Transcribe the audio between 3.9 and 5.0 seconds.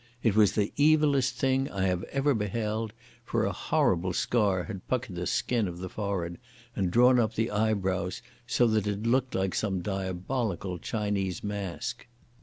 scar had